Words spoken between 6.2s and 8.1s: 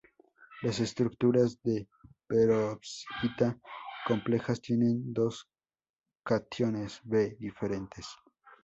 cationes 'B' diferentes.